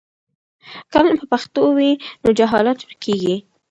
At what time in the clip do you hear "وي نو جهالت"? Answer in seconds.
1.77-2.79